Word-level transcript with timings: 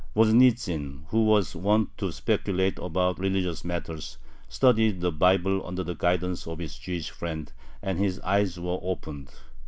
Voznitzin, 0.15 1.03
who 1.09 1.25
was 1.25 1.55
wont 1.55 1.95
to 1.99 2.11
speculate 2.11 2.79
about 2.79 3.19
religious 3.19 3.63
matters, 3.63 4.17
studied 4.49 4.99
the 4.99 5.11
Bible 5.11 5.63
under 5.63 5.83
the 5.83 5.93
guidance 5.93 6.47
of 6.47 6.57
his 6.57 6.75
Jewish 6.75 7.11
friend, 7.11 7.53
and 7.83 7.99
his 7.99 8.19
eyes 8.21 8.59
were 8.59 8.79
opened. 8.81 9.29